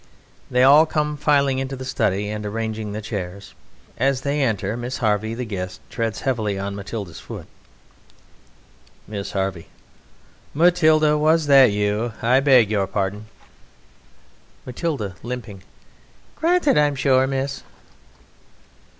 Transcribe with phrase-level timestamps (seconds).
[0.49, 3.53] (They all come filing into the study and arranging the chairs.
[3.99, 7.45] As they enter MISS HARVEY, the guest, treads heavily on MATILDA'S foot.)
[9.07, 9.67] MISS HARVEY:
[10.55, 11.19] Matilda?
[11.19, 12.13] Was that you?
[12.19, 13.27] I beg your pardon.
[14.65, 15.61] MATILDA (limping):
[16.35, 17.61] Granted, I'm sure, miss!